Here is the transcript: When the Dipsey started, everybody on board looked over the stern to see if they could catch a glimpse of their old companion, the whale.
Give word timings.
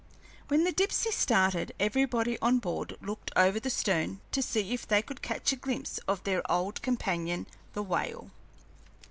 When 0.47 0.63
the 0.63 0.71
Dipsey 0.71 1.11
started, 1.11 1.75
everybody 1.79 2.39
on 2.39 2.57
board 2.57 2.97
looked 3.03 3.29
over 3.35 3.59
the 3.59 3.69
stern 3.69 4.19
to 4.31 4.41
see 4.41 4.73
if 4.73 4.87
they 4.87 5.03
could 5.03 5.21
catch 5.21 5.51
a 5.51 5.55
glimpse 5.55 5.99
of 6.07 6.23
their 6.23 6.41
old 6.51 6.81
companion, 6.81 7.45
the 7.73 7.83
whale. 7.83 8.31